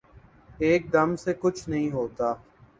ایک 0.59 0.91
دم 0.93 1.15
سے 1.15 1.33
کچھ 1.39 1.67
نہیں 1.69 1.91
ہوتا 1.91 2.33